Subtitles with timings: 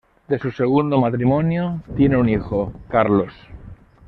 [0.29, 3.31] De su segundo matrimonio, tiene un hijo: Carlos.